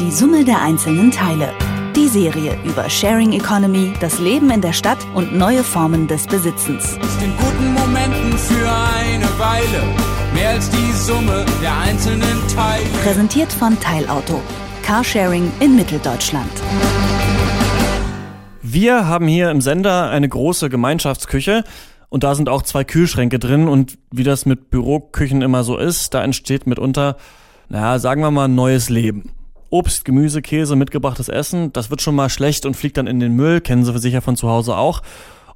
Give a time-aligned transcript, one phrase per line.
[0.00, 1.52] Die Summe der einzelnen Teile.
[1.96, 6.84] Die Serie über Sharing Economy, das Leben in der Stadt und neue Formen des Besitzens.
[6.84, 9.82] Ist in guten Momenten für eine Weile
[10.32, 12.84] mehr als die Summe der einzelnen Teile.
[13.02, 14.40] Präsentiert von Teilauto.
[14.84, 16.52] Carsharing in Mitteldeutschland.
[18.62, 21.64] Wir haben hier im Sender eine große Gemeinschaftsküche
[22.08, 26.14] und da sind auch zwei Kühlschränke drin und wie das mit Büroküchen immer so ist,
[26.14, 27.16] da entsteht mitunter,
[27.68, 29.32] naja, sagen wir mal, neues Leben.
[29.70, 33.34] Obst, Gemüse, Käse, mitgebrachtes Essen, das wird schon mal schlecht und fliegt dann in den
[33.34, 35.02] Müll, kennen Sie sicher von zu Hause auch.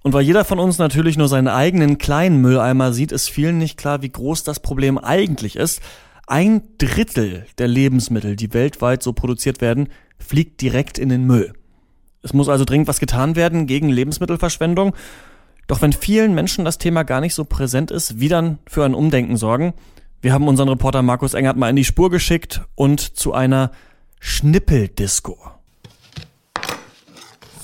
[0.03, 3.79] Und weil jeder von uns natürlich nur seinen eigenen kleinen Mülleimer sieht, ist vielen nicht
[3.79, 5.81] klar, wie groß das Problem eigentlich ist.
[6.27, 11.53] Ein Drittel der Lebensmittel, die weltweit so produziert werden, fliegt direkt in den Müll.
[12.23, 14.95] Es muss also dringend was getan werden gegen Lebensmittelverschwendung.
[15.69, 18.95] Doch wenn vielen Menschen das Thema gar nicht so präsent ist, wie dann für ein
[18.95, 19.75] Umdenken sorgen?
[20.21, 23.73] Wir haben unseren Reporter Markus Engert mal in die Spur geschickt und zu einer
[24.25, 25.37] Schnippeldisco.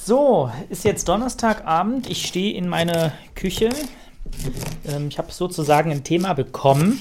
[0.05, 2.11] So, ist jetzt Donnerstagabend.
[2.11, 3.70] Ich stehe in meiner Küche.
[4.84, 7.00] Ähm, ich habe sozusagen ein Thema bekommen,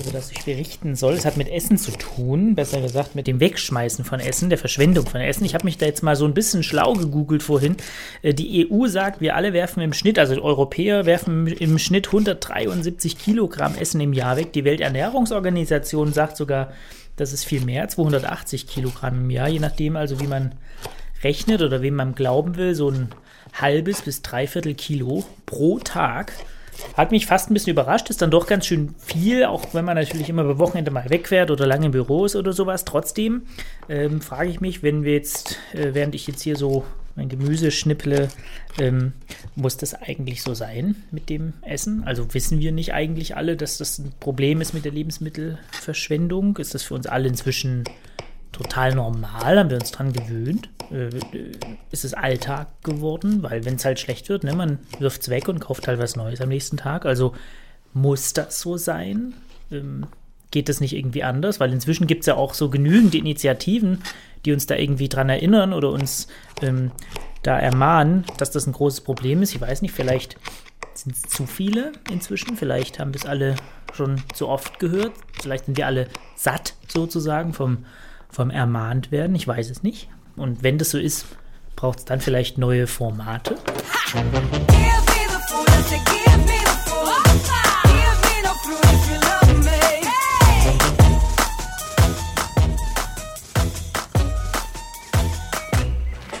[0.00, 1.14] über das ich berichten soll.
[1.14, 5.04] Es hat mit Essen zu tun, besser gesagt mit dem Wegschmeißen von Essen, der Verschwendung
[5.04, 5.44] von Essen.
[5.44, 7.76] Ich habe mich da jetzt mal so ein bisschen schlau gegoogelt vorhin.
[8.22, 13.18] Äh, die EU sagt, wir alle werfen im Schnitt, also Europäer werfen im Schnitt 173
[13.18, 14.52] Kilogramm Essen im Jahr weg.
[14.52, 16.72] Die Welternährungsorganisation sagt sogar,
[17.16, 20.54] das ist viel mehr, 280 Kilogramm im Jahr, je nachdem also, wie man
[21.22, 23.08] rechnet oder wem man glauben will, so ein
[23.54, 26.32] halbes bis dreiviertel Kilo pro Tag.
[26.94, 29.96] Hat mich fast ein bisschen überrascht, ist dann doch ganz schön viel, auch wenn man
[29.96, 32.84] natürlich immer bei Wochenende mal wegfährt oder lange im Büro ist oder sowas.
[32.84, 33.46] Trotzdem
[33.88, 36.84] ähm, frage ich mich, wenn wir jetzt, äh, während ich jetzt hier so
[37.16, 38.28] mein Gemüse schnipple,
[38.78, 39.12] ähm,
[39.54, 42.04] muss das eigentlich so sein mit dem Essen?
[42.04, 46.58] Also wissen wir nicht eigentlich alle, dass das ein Problem ist mit der Lebensmittelverschwendung?
[46.58, 47.84] Ist das für uns alle inzwischen
[48.52, 49.58] total normal?
[49.58, 50.68] Haben wir uns dran gewöhnt?
[50.90, 51.08] Äh,
[51.90, 53.42] ist es Alltag geworden?
[53.42, 56.16] Weil wenn es halt schlecht wird, ne, man wirft es weg und kauft halt was
[56.16, 57.06] Neues am nächsten Tag.
[57.06, 57.34] Also
[57.94, 59.32] muss das so sein?
[59.72, 60.06] Ähm,
[60.50, 61.60] geht das nicht irgendwie anders?
[61.60, 64.02] Weil inzwischen gibt es ja auch so genügend Initiativen,
[64.46, 66.28] die uns da irgendwie dran erinnern oder uns
[66.62, 66.92] ähm,
[67.42, 69.54] da ermahnen, dass das ein großes Problem ist.
[69.54, 70.38] Ich weiß nicht, vielleicht
[70.94, 72.56] sind es zu viele inzwischen.
[72.56, 73.56] Vielleicht haben wir es alle
[73.92, 75.12] schon zu oft gehört.
[75.40, 77.84] Vielleicht sind wir alle satt sozusagen vom,
[78.30, 79.34] vom ermahnt werden.
[79.36, 80.08] Ich weiß es nicht.
[80.36, 81.26] Und wenn das so ist,
[81.74, 83.56] braucht es dann vielleicht neue Formate.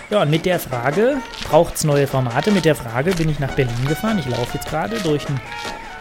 [0.08, 1.16] Ja, und mit der Frage,
[1.48, 2.52] braucht es neue Formate?
[2.52, 4.20] Mit der Frage bin ich nach Berlin gefahren.
[4.20, 5.40] Ich laufe jetzt gerade durch den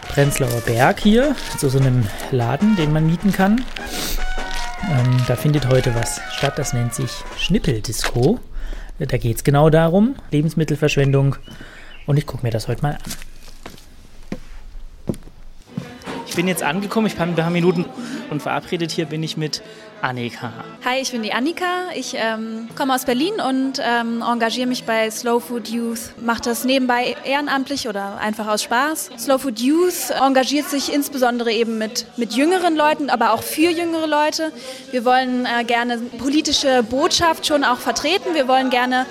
[0.07, 3.65] Prenzlauer Berg hier zu so einem Laden, den man mieten kann.
[4.83, 8.39] Ähm, da findet heute was statt, das nennt sich Schnippeldisco.
[8.99, 11.37] Da geht es genau darum, Lebensmittelverschwendung.
[12.05, 13.34] Und ich gucke mir das heute mal an.
[16.35, 17.85] Ich bin jetzt angekommen, ich bin ein paar Minuten
[18.29, 19.61] und verabredet hier bin ich mit
[20.01, 20.51] Annika.
[20.83, 21.85] Hi, ich bin die Annika.
[21.95, 26.11] Ich ähm, komme aus Berlin und ähm, engagiere mich bei Slow Food Youth.
[26.21, 29.11] Mache das nebenbei ehrenamtlich oder einfach aus Spaß.
[29.17, 34.05] Slow Food Youth engagiert sich insbesondere eben mit, mit jüngeren Leuten, aber auch für jüngere
[34.05, 34.51] Leute.
[34.91, 38.33] Wir wollen äh, gerne politische Botschaft schon auch vertreten.
[38.33, 39.05] Wir wollen gerne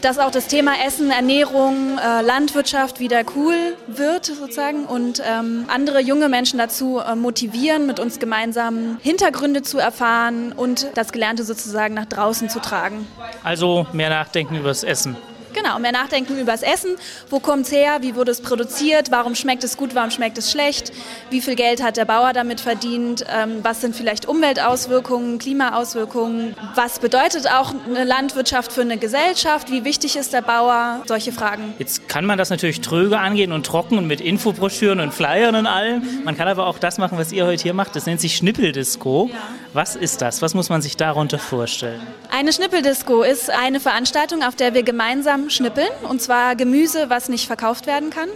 [0.00, 6.00] dass auch das Thema Essen, Ernährung, äh, Landwirtschaft wieder cool wird sozusagen und ähm, andere
[6.00, 11.94] junge Menschen dazu äh, motivieren, mit uns gemeinsam Hintergründe zu erfahren und das Gelernte sozusagen
[11.94, 13.06] nach draußen zu tragen.
[13.42, 15.16] Also mehr nachdenken über das Essen.
[15.60, 16.90] Genau, mehr nachdenken über das Essen.
[17.30, 17.98] Wo kommt es her?
[18.00, 19.10] Wie wurde es produziert?
[19.10, 19.94] Warum schmeckt es gut?
[19.96, 20.92] Warum schmeckt es schlecht?
[21.30, 23.24] Wie viel Geld hat der Bauer damit verdient?
[23.28, 26.54] Ähm, was sind vielleicht Umweltauswirkungen, Klimaauswirkungen?
[26.76, 29.72] Was bedeutet auch eine Landwirtschaft für eine Gesellschaft?
[29.72, 31.02] Wie wichtig ist der Bauer?
[31.06, 31.74] Solche Fragen.
[31.78, 35.66] Jetzt kann man das natürlich tröge angehen und trocken und mit Infobroschüren und Flyern und
[35.66, 36.22] allem.
[36.24, 37.96] Man kann aber auch das machen, was ihr heute hier macht.
[37.96, 39.30] Das nennt sich Schnippeldisco.
[39.32, 39.38] Ja.
[39.72, 40.40] Was ist das?
[40.40, 42.00] Was muss man sich darunter vorstellen?
[42.30, 47.46] Eine Schnippeldisco ist eine Veranstaltung, auf der wir gemeinsam schnippeln, und zwar Gemüse, was nicht
[47.46, 48.28] verkauft werden kann.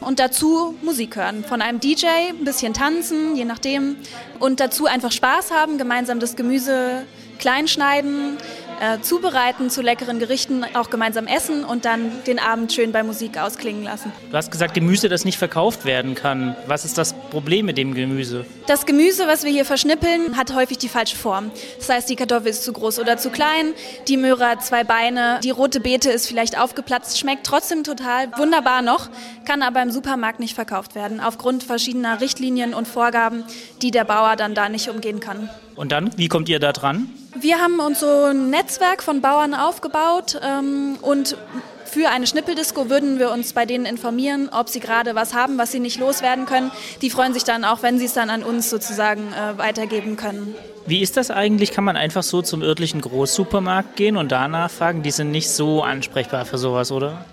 [0.00, 1.44] Und dazu Musik hören.
[1.44, 3.96] Von einem DJ, ein bisschen tanzen, je nachdem.
[4.38, 7.04] Und dazu einfach Spaß haben, gemeinsam das Gemüse
[7.38, 8.36] klein schneiden,
[8.80, 13.38] äh, zubereiten zu leckeren Gerichten, auch gemeinsam essen und dann den Abend schön bei Musik
[13.38, 14.12] ausklingen lassen.
[14.30, 16.56] Du hast gesagt, Gemüse, das nicht verkauft werden kann.
[16.66, 18.46] Was ist das Problem mit dem Gemüse?
[18.66, 21.50] Das Gemüse, was wir hier verschnippeln, hat häufig die falsche Form.
[21.78, 23.74] Das heißt, die Kartoffel ist zu groß oder zu klein,
[24.08, 28.82] die Möhre hat zwei Beine, die rote Beete ist vielleicht aufgeplatzt, schmeckt trotzdem total wunderbar
[28.82, 29.08] noch,
[29.44, 33.44] kann aber im Supermarkt nicht verkauft werden, aufgrund verschiedener Richtlinien und Vorgaben,
[33.82, 35.48] die der Bauer dann da nicht umgehen kann.
[35.76, 37.08] Und dann, wie kommt ihr da dran?
[37.40, 41.36] Wir haben uns so ein Netzwerk von Bauern aufgebaut ähm, und
[41.84, 45.72] für eine Schnippeldisco würden wir uns bei denen informieren, ob sie gerade was haben, was
[45.72, 46.70] sie nicht loswerden können.
[47.02, 50.54] Die freuen sich dann auch, wenn sie es dann an uns sozusagen äh, weitergeben können.
[50.86, 51.72] Wie ist das eigentlich?
[51.72, 55.02] Kann man einfach so zum örtlichen Großsupermarkt gehen und danach fragen?
[55.02, 57.24] Die sind nicht so ansprechbar für sowas, oder?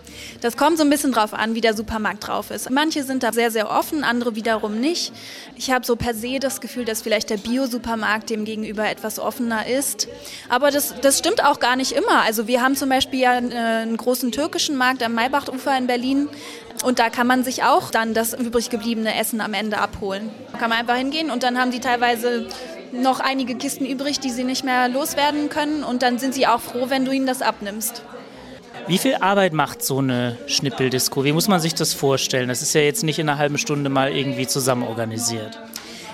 [0.41, 2.69] Das kommt so ein bisschen drauf an, wie der Supermarkt drauf ist.
[2.71, 5.13] Manche sind da sehr, sehr offen, andere wiederum nicht.
[5.55, 9.67] Ich habe so per se das Gefühl, dass vielleicht der Bio-Supermarkt dem gegenüber etwas offener
[9.67, 10.07] ist.
[10.49, 12.23] Aber das, das stimmt auch gar nicht immer.
[12.23, 16.27] Also wir haben zum Beispiel ja äh, einen großen türkischen Markt am Maybachufer in Berlin.
[16.83, 20.31] Und da kann man sich auch dann das übrig gebliebene Essen am Ende abholen.
[20.51, 22.47] Da kann man einfach hingehen und dann haben die teilweise
[22.91, 25.83] noch einige Kisten übrig, die sie nicht mehr loswerden können.
[25.83, 28.01] Und dann sind sie auch froh, wenn du ihnen das abnimmst.
[28.87, 31.23] Wie viel Arbeit macht so eine Schnippeldisco?
[31.23, 32.49] Wie muss man sich das vorstellen?
[32.49, 35.59] Das ist ja jetzt nicht in einer halben Stunde mal irgendwie zusammen organisiert.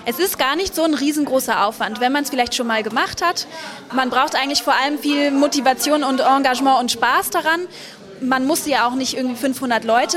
[0.04, 3.22] Es ist gar nicht so ein riesengroßer Aufwand, wenn man es vielleicht schon mal gemacht
[3.22, 3.46] hat.
[3.92, 7.60] Man braucht eigentlich vor allem viel Motivation und Engagement und Spaß daran
[8.20, 10.16] man muss ja auch nicht irgendwie 500 Leute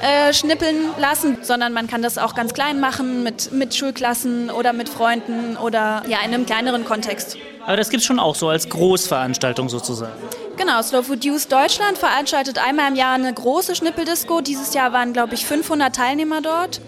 [0.00, 4.72] äh, schnippeln lassen, sondern man kann das auch ganz klein machen mit, mit Schulklassen oder
[4.72, 7.36] mit Freunden oder ja in einem kleineren Kontext.
[7.64, 10.20] Aber das gibt es schon auch so als Großveranstaltung sozusagen.
[10.64, 14.42] Genau, Slow Food Youth Deutschland veranstaltet einmal im Jahr eine große Schnippeldisco.
[14.42, 16.80] Dieses Jahr waren, glaube ich, 500 Teilnehmer dort.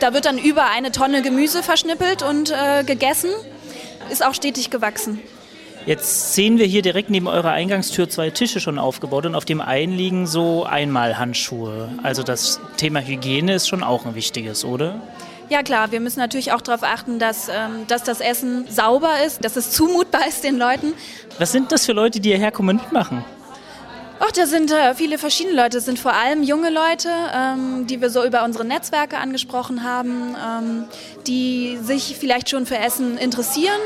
[0.00, 3.30] Da wird dann über eine Tonne Gemüse verschnippelt und äh, gegessen.
[4.10, 5.20] Ist auch stetig gewachsen.
[5.86, 9.60] Jetzt sehen wir hier direkt neben eurer Eingangstür zwei Tische schon aufgebaut und auf dem
[9.60, 11.90] einen liegen so Einmalhandschuhe.
[12.02, 15.00] Also das Thema Hygiene ist schon auch ein wichtiges, oder?
[15.52, 19.44] Ja klar, wir müssen natürlich auch darauf achten, dass, ähm, dass das Essen sauber ist,
[19.44, 20.94] dass es zumutbar ist den Leuten.
[21.38, 23.22] Was sind das für Leute, die hierher kommen und mitmachen?
[24.18, 25.76] Ach, da sind äh, viele verschiedene Leute.
[25.76, 30.34] Es sind vor allem junge Leute, ähm, die wir so über unsere Netzwerke angesprochen haben,
[30.42, 30.84] ähm,
[31.26, 33.80] die sich vielleicht schon für Essen interessieren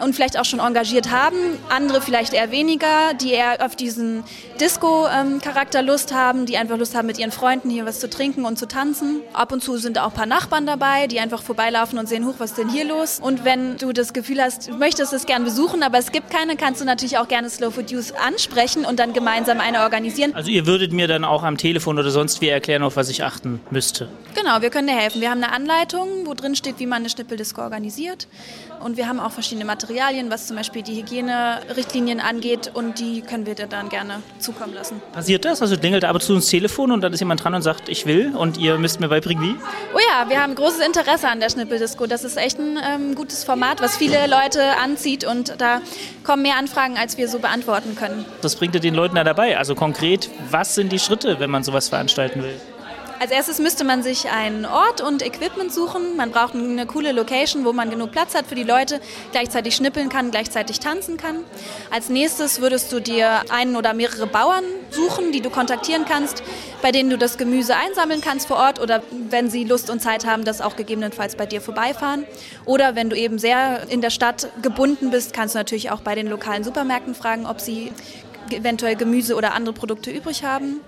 [0.00, 1.36] und vielleicht auch schon engagiert haben,
[1.68, 4.24] andere vielleicht eher weniger, die eher auf diesen
[4.60, 8.58] Disco-Charakter Lust haben, die einfach Lust haben, mit ihren Freunden hier was zu trinken und
[8.58, 9.20] zu tanzen.
[9.32, 12.34] Ab und zu sind auch ein paar Nachbarn dabei, die einfach vorbeilaufen und sehen, hoch,
[12.38, 13.20] was ist denn hier los?
[13.22, 16.56] Und wenn du das Gefühl hast, du möchtest es gern besuchen, aber es gibt keine,
[16.56, 20.34] kannst du natürlich auch gerne Slow Food Youth ansprechen und dann gemeinsam eine organisieren.
[20.34, 23.24] Also ihr würdet mir dann auch am Telefon oder sonst wie erklären, auf was ich
[23.24, 24.08] achten müsste?
[24.34, 25.20] Genau, wir können dir helfen.
[25.20, 28.28] Wir haben eine Anleitung, wo drin steht, wie man eine Schnippeldisco organisiert.
[28.82, 29.87] Und wir haben auch verschiedene Materialien,
[30.30, 35.00] was zum Beispiel die Hygienerichtlinien angeht und die können wir dir dann gerne zukommen lassen.
[35.12, 35.62] Passiert das?
[35.62, 38.34] Also klingelt aber zu ins Telefon und dann ist jemand dran und sagt, ich will
[38.36, 39.56] und ihr müsst mir beibringen, wie?
[39.94, 42.06] Oh ja, wir haben großes Interesse an der Schnippeldisco.
[42.06, 45.80] Das ist echt ein ähm, gutes Format, was viele Leute anzieht und da
[46.24, 48.24] kommen mehr Anfragen, als wir so beantworten können.
[48.42, 49.58] Das bringt ihr den Leuten da dabei.
[49.58, 52.60] Also konkret, was sind die Schritte, wenn man sowas veranstalten will?
[53.20, 56.16] Als erstes müsste man sich einen Ort und Equipment suchen.
[56.16, 59.00] Man braucht eine coole Location, wo man genug Platz hat für die Leute,
[59.32, 61.38] gleichzeitig schnippeln kann, gleichzeitig tanzen kann.
[61.90, 66.44] Als nächstes würdest du dir einen oder mehrere Bauern suchen, die du kontaktieren kannst,
[66.80, 70.24] bei denen du das Gemüse einsammeln kannst vor Ort oder wenn sie Lust und Zeit
[70.24, 72.24] haben, das auch gegebenenfalls bei dir vorbeifahren.
[72.66, 76.14] Oder wenn du eben sehr in der Stadt gebunden bist, kannst du natürlich auch bei
[76.14, 77.90] den lokalen Supermärkten fragen, ob sie
[78.50, 80.80] eventuell Gemüse oder andere Produkte übrig haben.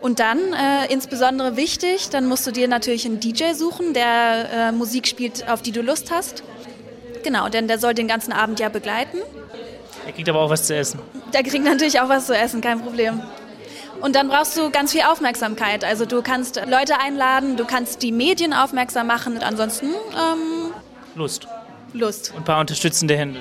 [0.00, 4.72] Und dann, äh, insbesondere wichtig, dann musst du dir natürlich einen DJ suchen, der äh,
[4.72, 6.42] Musik spielt, auf die du Lust hast.
[7.24, 9.18] Genau, denn der soll den ganzen Abend ja begleiten.
[10.06, 11.00] Er kriegt aber auch was zu essen.
[11.32, 13.20] Der kriegt natürlich auch was zu essen, kein Problem.
[14.00, 15.82] Und dann brauchst du ganz viel Aufmerksamkeit.
[15.82, 19.34] Also du kannst Leute einladen, du kannst die Medien aufmerksam machen.
[19.34, 20.72] Und ansonsten ähm,
[21.14, 21.48] Lust.
[21.92, 22.30] Lust.
[22.30, 23.40] Und ein paar unterstützende Hände.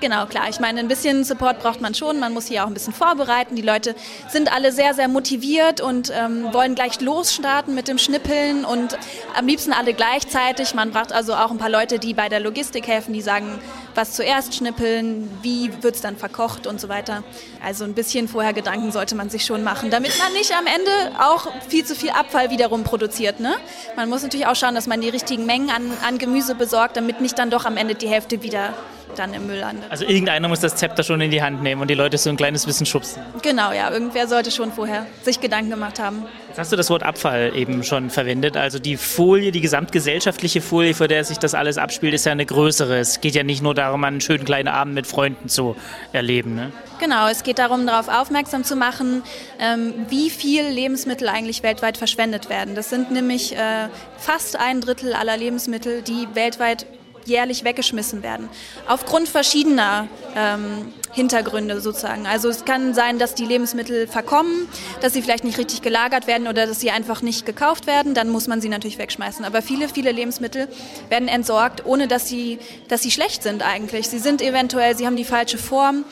[0.00, 0.48] Genau, klar.
[0.48, 2.20] Ich meine, ein bisschen Support braucht man schon.
[2.20, 3.56] Man muss hier auch ein bisschen vorbereiten.
[3.56, 3.96] Die Leute
[4.28, 8.96] sind alle sehr, sehr motiviert und ähm, wollen gleich losstarten mit dem Schnippeln und
[9.36, 10.72] am liebsten alle gleichzeitig.
[10.74, 13.58] Man braucht also auch ein paar Leute, die bei der Logistik helfen, die sagen,
[13.96, 17.24] was zuerst schnippeln, wie wird es dann verkocht und so weiter.
[17.64, 21.20] Also ein bisschen vorher Gedanken sollte man sich schon machen, damit man nicht am Ende
[21.20, 23.40] auch viel zu viel Abfall wiederum produziert.
[23.40, 23.56] Ne?
[23.96, 27.20] Man muss natürlich auch schauen, dass man die richtigen Mengen an, an Gemüse besorgt, damit
[27.20, 28.74] nicht dann doch am Ende die Hälfte wieder
[29.18, 29.90] dann im Müll landet.
[29.90, 32.36] Also irgendeiner muss das Zepter schon in die Hand nehmen und die Leute so ein
[32.36, 33.22] kleines bisschen schubsen.
[33.42, 33.90] Genau, ja.
[33.90, 36.24] Irgendwer sollte schon vorher sich Gedanken gemacht haben.
[36.48, 38.56] Jetzt hast du das Wort Abfall eben schon verwendet.
[38.56, 42.46] Also die Folie, die gesamtgesellschaftliche Folie, vor der sich das alles abspielt, ist ja eine
[42.46, 42.98] größere.
[42.98, 45.76] Es geht ja nicht nur darum, einen schönen kleinen Abend mit Freunden zu
[46.12, 46.54] erleben.
[46.54, 46.72] Ne?
[46.98, 49.22] Genau, es geht darum, darauf aufmerksam zu machen,
[49.60, 52.74] ähm, wie viel Lebensmittel eigentlich weltweit verschwendet werden.
[52.74, 56.86] Das sind nämlich äh, fast ein Drittel aller Lebensmittel, die weltweit
[57.24, 58.48] jährlich weggeschmissen werden.
[58.86, 62.26] Aufgrund verschiedener ähm, Hintergründe sozusagen.
[62.26, 64.68] Also es kann sein, dass die Lebensmittel verkommen,
[65.00, 68.14] dass sie vielleicht nicht richtig gelagert werden oder dass sie einfach nicht gekauft werden.
[68.14, 69.44] Dann muss man sie natürlich wegschmeißen.
[69.44, 70.68] Aber viele, viele Lebensmittel
[71.08, 72.58] werden entsorgt, ohne dass sie,
[72.88, 74.08] dass sie schlecht sind eigentlich.
[74.08, 76.04] Sie sind eventuell, sie haben die falsche Form.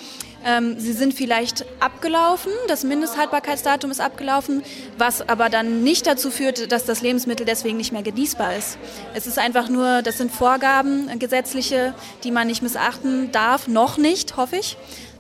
[0.44, 4.62] Ähm, sie sind vielleicht abgelaufen, das Mindesthaltbarkeitsdatum ist abgelaufen,
[4.98, 8.78] was aber dann nicht dazu führt, dass das Lebensmittel deswegen nicht mehr genießbar ist.
[9.14, 13.98] Es ist einfach nur, das sind Vorgaben, äh, gesetzliche, die man nicht missachten darf, noch
[13.98, 14.76] nicht, hoffe ich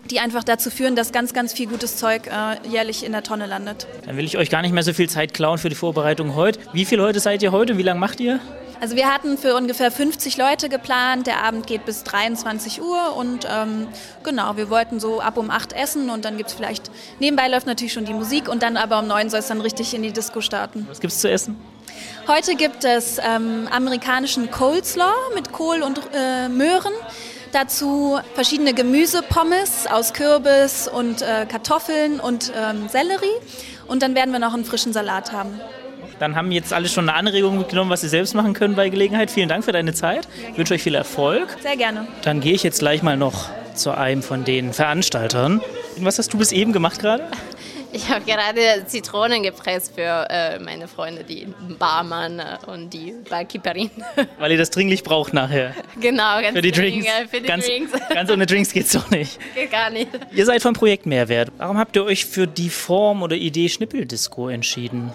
[0.06, 3.46] die einfach dazu führen, dass ganz, ganz viel gutes Zeug äh, jährlich in der Tonne
[3.46, 3.88] landet.
[4.06, 6.60] Dann will ich euch gar nicht mehr so viel Zeit klauen für die Vorbereitung heute.
[6.72, 7.76] Wie viele Leute seid ihr heute?
[7.76, 8.40] Wie lange macht ihr?
[8.80, 11.26] Also wir hatten für ungefähr 50 Leute geplant.
[11.26, 13.88] Der Abend geht bis 23 Uhr und ähm,
[14.22, 17.66] genau, wir wollten so ab um 8 essen und dann gibt es vielleicht, nebenbei läuft
[17.66, 20.12] natürlich schon die Musik und dann aber um 9 soll es dann richtig in die
[20.12, 20.86] Disco starten.
[20.88, 21.56] Was gibt es zu essen?
[22.26, 26.92] Heute gibt es ähm, amerikanischen Coleslaw mit Kohl und äh, Möhren.
[27.52, 33.26] Dazu verschiedene Gemüsepommes aus Kürbis und äh, Kartoffeln und ähm, Sellerie.
[33.86, 35.60] Und dann werden wir noch einen frischen Salat haben.
[36.18, 39.30] Dann haben jetzt alle schon eine Anregung mitgenommen, was sie selbst machen können bei Gelegenheit.
[39.30, 40.26] Vielen Dank für deine Zeit.
[40.50, 41.56] Ich wünsche euch viel Erfolg.
[41.62, 42.06] Sehr gerne.
[42.22, 45.60] Dann gehe ich jetzt gleich mal noch zu einem von den Veranstaltern.
[45.98, 47.24] Was hast du bis eben gemacht gerade?
[47.92, 51.46] Ich habe gerade Zitronen gepresst für äh, meine Freunde, die
[51.78, 53.90] Barmann äh, und die Barkeeperin.
[54.38, 55.74] Weil ihr das dringlich braucht nachher.
[55.98, 57.06] Genau, ganz für die Drinks.
[57.30, 57.92] Für die ganz, Drinks.
[58.12, 59.38] ganz ohne Drinks geht's doch nicht.
[59.54, 60.08] Geht gar nicht.
[60.30, 61.50] Ihr seid vom Projekt Mehrwert.
[61.56, 65.12] Warum habt ihr euch für die Form oder Idee Schnippeldisco entschieden?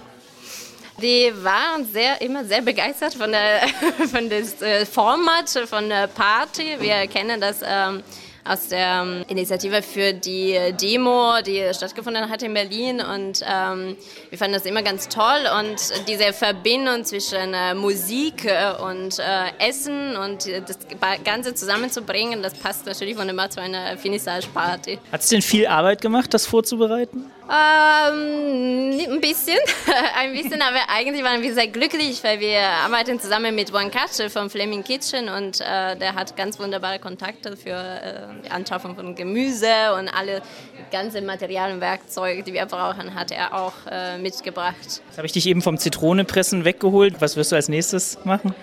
[1.02, 3.62] Die waren sehr, immer sehr begeistert von der
[4.12, 6.78] von des äh, Format, von der Party.
[6.80, 8.04] Wir kennen das ähm,
[8.44, 13.02] aus der ähm, Initiative für die Demo, die stattgefunden hat in Berlin.
[13.02, 13.96] Und ähm,
[14.30, 15.48] wir fanden das immer ganz toll.
[15.60, 15.78] Und
[16.08, 19.24] diese Verbindung zwischen äh, Musik äh, und äh,
[19.60, 20.80] Essen und das
[21.24, 25.00] Ganze zusammenzubringen, das passt natürlich wunderbar zu einer Finissage-Party.
[25.12, 27.26] Hat es denn viel Arbeit gemacht, das vorzubereiten?
[27.54, 29.58] Ähm, ein bisschen,
[30.16, 34.30] ein bisschen, aber eigentlich waren wir sehr glücklich, weil wir arbeiten zusammen mit Juan Katsche
[34.30, 39.16] vom Flaming Kitchen und äh, der hat ganz wunderbare Kontakte für äh, die Anschaffung von
[39.16, 39.68] Gemüse
[40.00, 40.42] und alle
[40.92, 45.02] ganze Materialien und Werkzeuge, die wir brauchen, hat er auch äh, mitgebracht.
[45.08, 47.20] Jetzt habe ich dich eben vom Zitronenpressen weggeholt.
[47.20, 48.56] Was wirst du als nächstes machen?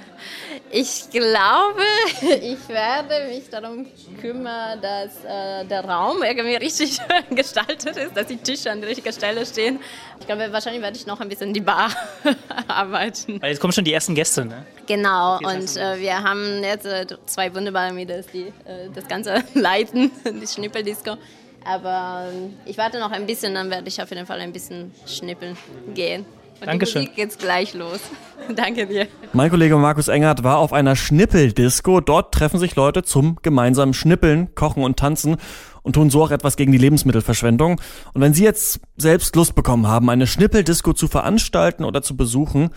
[0.71, 1.83] Ich glaube,
[2.43, 3.87] ich werde mich darum
[4.21, 6.99] kümmern, dass äh, der Raum irgendwie richtig
[7.31, 9.81] gestaltet ist, dass die Tische an der richtigen Stelle stehen.
[10.21, 11.91] Ich glaube, wahrscheinlich werde ich noch ein bisschen die Bar
[12.69, 13.41] arbeiten.
[13.41, 14.67] Weil jetzt kommen schon die ersten Gäste, ne?
[14.87, 20.11] Genau, und äh, wir haben jetzt äh, zwei wunderbare Mädels, die äh, das Ganze leiten,
[20.25, 21.17] die Schnippeldisco.
[21.65, 24.93] Aber ähm, ich warte noch ein bisschen, dann werde ich auf jeden Fall ein bisschen
[25.07, 25.57] schnippeln
[25.95, 26.25] gehen.
[26.61, 27.03] Und Dankeschön.
[27.03, 28.01] die Musik geht's gleich los.
[28.55, 29.07] Danke dir.
[29.33, 32.01] Mein Kollege Markus Engert war auf einer Schnippeldisco.
[32.01, 35.37] Dort treffen sich Leute zum gemeinsamen Schnippeln, Kochen und Tanzen
[35.83, 37.81] und tun so auch etwas gegen die Lebensmittelverschwendung.
[38.13, 42.71] Und wenn Sie jetzt selbst Lust bekommen haben, eine Schnippeldisco zu veranstalten oder zu besuchen,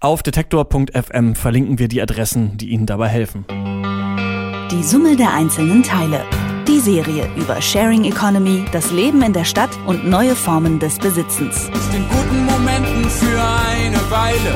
[0.00, 3.44] auf detektor.fm verlinken wir die Adressen, die Ihnen dabei helfen.
[4.70, 6.24] Die Summe der einzelnen Teile.
[6.66, 11.68] Die Serie über Sharing Economy, das Leben in der Stadt und neue Formen des Besitzens.
[11.94, 14.54] In guten Momenten für eine Weile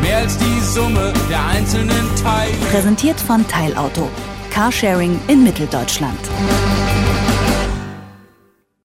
[0.00, 2.52] mehr als die Summe der einzelnen Teile.
[2.70, 4.08] Präsentiert von Teilauto.
[4.50, 6.18] Carsharing in Mitteldeutschland.